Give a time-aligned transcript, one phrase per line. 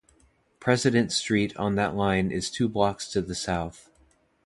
[0.59, 3.91] President Street on that line is two blocks to the south.